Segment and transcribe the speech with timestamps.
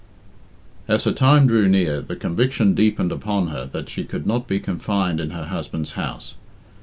[0.87, 4.59] As her time drew near, the conviction deepened upon her that she could not be
[4.59, 6.33] confined in her husband's house.